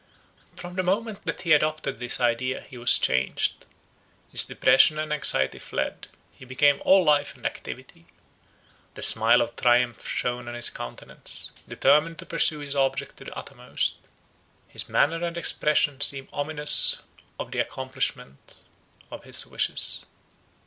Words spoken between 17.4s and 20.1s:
the accomplishment of his wishes.